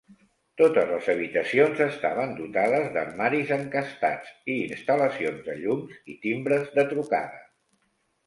Totes 0.59 0.87
les 0.91 1.07
habitacions 1.11 1.81
estaven 1.85 2.31
dotades 2.39 2.87
d'armaris 2.95 3.53
encastats 3.57 4.33
i 4.53 4.55
instal·lacions 4.69 5.45
de 5.49 5.57
llums 5.59 6.01
i 6.15 6.15
timbres 6.25 6.65
de 6.79 6.87
trucada. 6.95 7.45